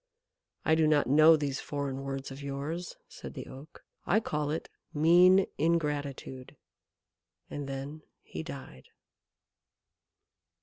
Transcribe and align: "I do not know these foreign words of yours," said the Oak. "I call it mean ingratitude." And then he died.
"I 0.65 0.73
do 0.73 0.87
not 0.87 1.05
know 1.05 1.35
these 1.37 1.59
foreign 1.61 2.01
words 2.01 2.31
of 2.31 2.41
yours," 2.41 2.95
said 3.07 3.35
the 3.35 3.45
Oak. 3.45 3.83
"I 4.07 4.19
call 4.19 4.49
it 4.49 4.67
mean 4.95 5.45
ingratitude." 5.59 6.55
And 7.51 7.69
then 7.69 8.01
he 8.23 8.41
died. 8.41 8.87